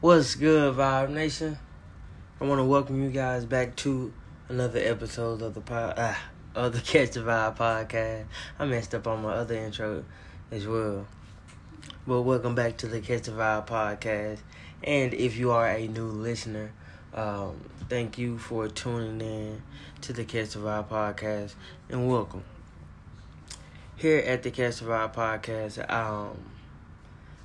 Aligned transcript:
What's 0.00 0.36
good, 0.36 0.76
Vibe 0.76 1.10
Nation? 1.10 1.58
I 2.40 2.44
want 2.44 2.60
to 2.60 2.64
welcome 2.64 3.02
you 3.02 3.10
guys 3.10 3.44
back 3.44 3.74
to 3.78 4.12
another 4.48 4.78
episode 4.78 5.42
of 5.42 5.54
the 5.54 5.60
pod, 5.60 5.94
ah, 5.96 6.16
of 6.54 6.72
the 6.72 6.80
Catch 6.80 7.14
the 7.14 7.20
Vibe 7.22 7.56
podcast. 7.56 8.26
I 8.60 8.64
messed 8.64 8.94
up 8.94 9.08
on 9.08 9.22
my 9.22 9.32
other 9.32 9.56
intro 9.56 10.04
as 10.52 10.68
well, 10.68 11.04
but 12.06 12.22
welcome 12.22 12.54
back 12.54 12.76
to 12.76 12.86
the 12.86 13.00
Catch 13.00 13.22
the 13.22 13.32
Vibe 13.32 13.66
podcast. 13.66 14.38
And 14.84 15.14
if 15.14 15.36
you 15.36 15.50
are 15.50 15.68
a 15.68 15.88
new 15.88 16.06
listener, 16.06 16.70
um, 17.12 17.60
thank 17.88 18.18
you 18.18 18.38
for 18.38 18.68
tuning 18.68 19.20
in 19.20 19.62
to 20.02 20.12
the 20.12 20.24
Catch 20.24 20.50
the 20.50 20.60
Vibe 20.60 20.90
podcast, 20.90 21.56
and 21.88 22.08
welcome. 22.08 22.44
Here 23.96 24.20
at 24.20 24.44
the 24.44 24.52
Catch 24.52 24.78
the 24.78 24.84
Vibe 24.84 25.12
podcast, 25.12 25.90
um, 25.90 26.38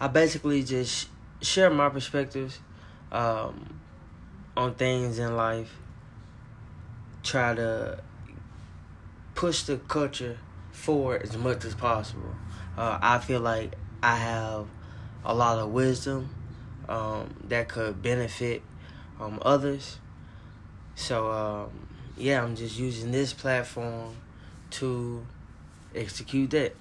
I 0.00 0.08
basically 0.08 0.62
just 0.62 1.08
share 1.40 1.70
my 1.70 1.88
perspectives 1.88 2.58
um, 3.12 3.80
on 4.56 4.74
things 4.74 5.18
in 5.18 5.36
life. 5.36 5.72
Try 7.22 7.54
to 7.54 8.02
push 9.34 9.62
the 9.62 9.76
culture 9.76 10.38
forward 10.72 11.22
as 11.22 11.36
much 11.36 11.64
as 11.64 11.74
possible. 11.74 12.34
Uh, 12.76 12.98
I 13.00 13.18
feel 13.18 13.40
like 13.40 13.74
I 14.02 14.16
have 14.16 14.66
a 15.24 15.34
lot 15.34 15.58
of 15.58 15.70
wisdom 15.70 16.30
um, 16.88 17.34
that 17.44 17.68
could 17.68 18.02
benefit 18.02 18.62
um, 19.20 19.38
others. 19.42 19.98
So 20.94 21.30
um, 21.30 21.88
yeah, 22.16 22.42
I'm 22.42 22.56
just 22.56 22.78
using 22.78 23.12
this 23.12 23.32
platform 23.32 24.16
to 24.70 25.24
execute 25.94 26.50
that. 26.50 26.74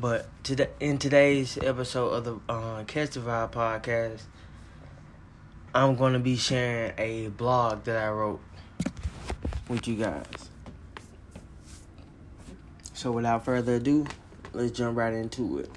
But 0.00 0.26
today, 0.42 0.70
in 0.80 0.98
today's 0.98 1.56
episode 1.56 2.08
of 2.08 2.24
the 2.24 2.52
uh, 2.52 2.82
Catch 2.82 3.10
the 3.10 3.20
Vibe 3.20 3.52
podcast, 3.52 4.22
I'm 5.72 5.94
going 5.94 6.14
to 6.14 6.18
be 6.18 6.36
sharing 6.36 6.92
a 6.98 7.28
blog 7.28 7.84
that 7.84 8.02
I 8.02 8.10
wrote 8.10 8.40
with 9.68 9.86
you 9.86 9.94
guys. 9.94 10.26
So 12.92 13.12
without 13.12 13.44
further 13.44 13.76
ado, 13.76 14.04
let's 14.52 14.72
jump 14.72 14.98
right 14.98 15.12
into 15.12 15.58
it. 15.58 15.70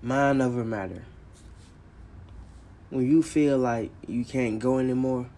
Mind 0.00 0.40
over 0.40 0.64
matter. 0.64 1.04
When 2.88 3.06
you 3.06 3.22
feel 3.22 3.58
like 3.58 3.90
you 4.06 4.24
can't 4.24 4.58
go 4.58 4.78
anymore, 4.78 5.28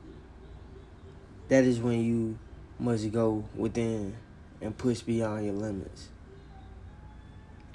that 1.49 1.65
is 1.65 1.81
when 1.81 2.05
you 2.05 2.39
must 2.79 3.11
go 3.11 3.47
within 3.57 4.15
and 4.61 4.79
push 4.79 5.01
beyond 5.01 5.45
your 5.45 5.55
limits. 5.55 6.11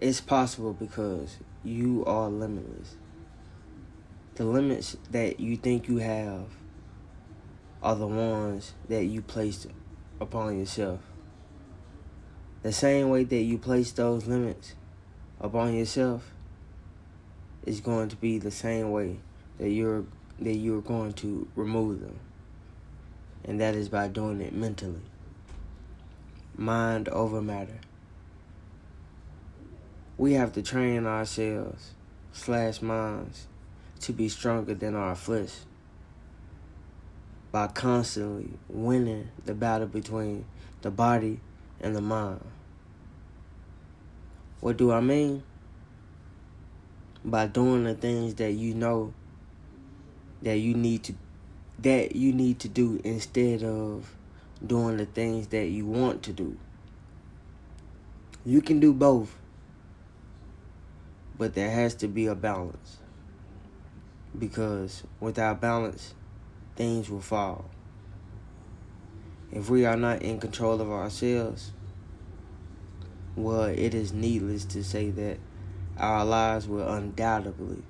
It's 0.03 0.19
possible 0.19 0.73
because 0.73 1.37
you 1.63 2.03
are 2.05 2.27
limitless. 2.27 2.97
The 4.35 4.43
limits 4.43 4.97
that 5.11 5.39
you 5.39 5.55
think 5.55 5.87
you 5.87 5.99
have 5.99 6.47
are 7.81 7.95
the 7.95 8.07
ones 8.07 8.73
that 8.89 9.05
you 9.05 9.21
placed 9.21 9.67
upon 10.19 10.59
yourself. 10.59 10.99
The 12.63 12.73
same 12.73 13.11
way 13.11 13.23
that 13.23 13.43
you 13.43 13.57
place 13.57 13.93
those 13.93 14.25
limits 14.25 14.75
upon 15.39 15.73
yourself 15.73 16.31
is 17.65 17.79
going 17.79 18.09
to 18.09 18.17
be 18.17 18.37
the 18.37 18.51
same 18.51 18.91
way 18.91 19.21
that 19.57 19.69
you're 19.69 20.03
that 20.37 20.55
you're 20.55 20.81
going 20.81 21.13
to 21.13 21.47
remove 21.55 22.01
them. 22.01 22.19
And 23.45 23.61
that 23.61 23.73
is 23.73 23.87
by 23.87 24.09
doing 24.09 24.41
it 24.41 24.51
mentally. 24.51 25.03
Mind 26.57 27.07
over 27.07 27.41
matter 27.41 27.79
we 30.17 30.33
have 30.33 30.53
to 30.53 30.61
train 30.61 31.05
ourselves 31.05 31.91
slash 32.31 32.81
minds 32.81 33.47
to 33.99 34.13
be 34.13 34.29
stronger 34.29 34.73
than 34.73 34.95
our 34.95 35.15
flesh 35.15 35.51
by 37.51 37.67
constantly 37.67 38.49
winning 38.67 39.29
the 39.45 39.53
battle 39.53 39.87
between 39.87 40.45
the 40.81 40.91
body 40.91 41.39
and 41.79 41.95
the 41.95 42.01
mind. 42.01 42.43
What 44.59 44.77
do 44.77 44.91
I 44.91 45.01
mean? 45.01 45.43
By 47.25 47.47
doing 47.47 47.83
the 47.83 47.95
things 47.95 48.35
that 48.35 48.51
you 48.51 48.73
know 48.73 49.13
that 50.41 50.57
you 50.57 50.73
need 50.73 51.03
to 51.05 51.13
that 51.79 52.15
you 52.15 52.33
need 52.33 52.59
to 52.59 52.67
do 52.67 53.01
instead 53.03 53.63
of 53.63 54.13
doing 54.65 54.97
the 54.97 55.05
things 55.05 55.47
that 55.47 55.65
you 55.67 55.85
want 55.85 56.23
to 56.23 56.33
do. 56.33 56.57
You 58.45 58.61
can 58.61 58.79
do 58.79 58.93
both 58.93 59.35
but 61.37 61.53
there 61.53 61.71
has 61.71 61.95
to 61.95 62.07
be 62.07 62.27
a 62.27 62.35
balance. 62.35 62.97
Because 64.37 65.03
without 65.19 65.61
balance, 65.61 66.13
things 66.75 67.09
will 67.09 67.21
fall. 67.21 67.65
If 69.51 69.69
we 69.69 69.85
are 69.85 69.97
not 69.97 70.21
in 70.21 70.39
control 70.39 70.81
of 70.81 70.89
ourselves, 70.89 71.71
well, 73.35 73.63
it 73.63 73.93
is 73.93 74.11
needless 74.11 74.65
to 74.65 74.83
say 74.83 75.09
that 75.11 75.37
our 75.97 76.25
lives 76.25 76.67
will 76.67 76.87
undoubtedly 76.87 77.83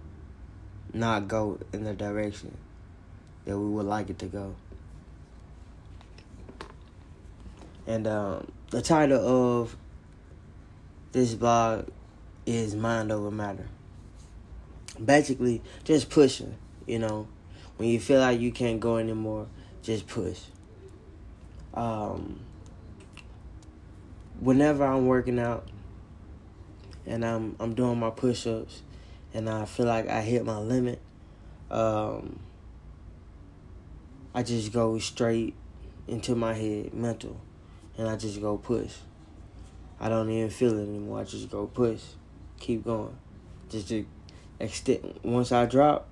not 0.94 1.28
go 1.28 1.60
in 1.72 1.84
the 1.84 1.94
direction 1.94 2.58
that 3.46 3.58
we 3.58 3.66
would 3.66 3.86
like 3.86 4.10
it 4.10 4.20
to 4.20 4.26
go. 4.26 4.56
And 7.88 8.08
um, 8.08 8.52
the 8.70 8.82
title 8.82 9.20
of 9.60 9.76
this 11.12 11.34
blog 11.34 11.90
is 12.46 12.76
mind 12.76 13.12
over 13.12 13.32
matter. 13.32 13.68
Basically, 15.04 15.62
just 15.84 16.10
pushing, 16.10 16.56
you 16.86 17.00
know. 17.00 17.28
When 17.78 17.90
you 17.90 18.00
feel 18.00 18.20
like 18.20 18.40
you 18.40 18.52
can't 18.52 18.80
go 18.80 18.98
anymore, 18.98 19.48
just 19.82 20.08
push. 20.08 20.40
Um, 21.74 22.40
whenever 24.40 24.86
I'm 24.86 25.08
working 25.08 25.40
out 25.40 25.68
and 27.06 27.26
I'm 27.26 27.56
I'm 27.60 27.74
doing 27.74 28.00
my 28.00 28.12
push-ups 28.12 28.84
and 29.34 29.50
I 29.50 29.66
feel 29.66 29.88
like 29.88 30.08
I 30.08 30.22
hit 30.22 30.46
my 30.46 30.60
limit, 30.60 31.02
um, 31.72 32.40
I 34.36 34.44
just 34.44 34.72
go 34.72 35.00
straight 35.00 35.56
into 36.08 36.36
my 36.36 36.54
head, 36.54 36.94
mental, 36.94 37.42
and 37.98 38.08
I 38.08 38.16
just 38.16 38.40
go 38.40 38.58
push. 38.58 38.94
I 40.00 40.10
don't 40.10 40.30
even 40.30 40.52
feel 40.52 40.78
it 40.78 40.84
anymore. 40.84 41.22
I 41.22 41.24
just 41.24 41.50
go 41.50 41.66
push 41.66 42.02
keep 42.60 42.84
going. 42.84 43.16
Just 43.70 43.88
to 43.90 44.06
extend. 44.60 45.20
Once 45.24 45.52
I 45.52 45.66
drop, 45.66 46.08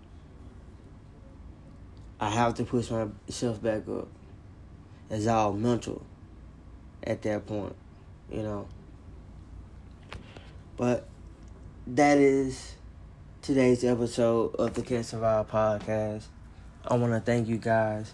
I 2.19 2.29
have 2.29 2.56
to 2.56 2.63
push 2.63 2.91
myself 2.91 3.62
back 3.62 3.88
up. 3.88 4.07
It's 5.09 5.28
all 5.28 5.53
mental 5.53 6.03
at 7.03 7.22
that 7.24 7.46
point, 7.46 7.75
you 8.31 8.44
know. 8.44 8.68
But 10.78 11.07
that 11.88 12.18
is 12.18 12.75
today's 13.41 13.84
episode 13.84 14.56
of 14.56 14.74
the 14.74 14.81
Catch 14.81 15.12
the 15.12 15.18
Vibe 15.18 15.47
podcast. 15.47 16.24
I 16.88 16.96
want 16.96 17.13
to 17.13 17.19
thank 17.19 17.47
you 17.47 17.57
guys 17.57 18.13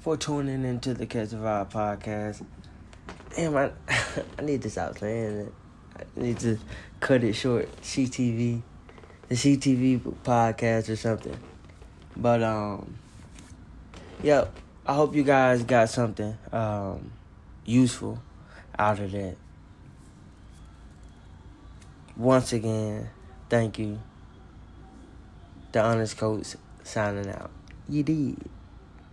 for 0.00 0.16
tuning 0.16 0.64
into 0.64 0.94
the 0.94 1.06
Catch 1.06 1.30
the 1.30 1.36
Vibe 1.36 1.70
podcast. 1.70 2.44
Damn, 3.34 3.56
I, 3.56 3.70
I 4.38 4.42
need 4.42 4.62
to 4.62 4.70
stop 4.70 4.98
saying 4.98 5.40
it. 5.40 5.54
Need 6.16 6.40
to 6.40 6.58
cut 7.00 7.24
it 7.24 7.34
short. 7.34 7.68
CTV, 7.82 8.62
the 9.28 9.34
CTV 9.34 10.00
podcast 10.24 10.88
or 10.88 10.96
something. 10.96 11.36
But 12.16 12.42
um, 12.42 12.96
yep. 14.22 14.54
I 14.84 14.94
hope 14.94 15.14
you 15.14 15.22
guys 15.22 15.62
got 15.62 15.88
something 15.90 16.36
um 16.50 17.12
useful 17.64 18.20
out 18.78 18.98
of 18.98 19.12
that. 19.12 19.36
Once 22.16 22.52
again, 22.52 23.08
thank 23.48 23.78
you. 23.78 24.00
The 25.72 25.80
honest 25.82 26.16
coach 26.18 26.56
signing 26.82 27.28
out. 27.30 27.50
You 27.88 28.02
did. 28.02 28.36